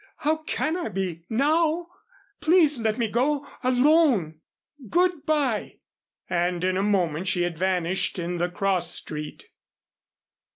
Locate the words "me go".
2.97-3.47